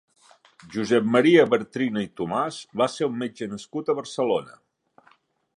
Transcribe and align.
Josep 0.75 1.05
Maria 1.15 1.43
Bartrina 1.51 2.03
i 2.05 2.09
Thomàs 2.21 2.59
va 2.83 2.91
ser 2.95 3.13
un 3.13 3.23
metge 3.25 3.53
nascut 3.55 3.93
a 3.95 4.01
Barcelona. 4.01 4.59